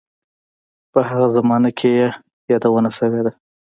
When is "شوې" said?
2.97-3.21